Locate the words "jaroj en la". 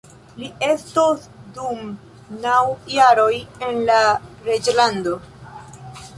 2.97-4.01